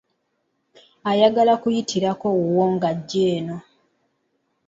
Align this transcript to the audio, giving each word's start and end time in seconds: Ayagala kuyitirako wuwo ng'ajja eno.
Ayagala 1.11 1.53
kuyitirako 1.61 2.27
wuwo 2.37 2.65
ng'ajja 2.73 3.21
eno. 3.35 3.57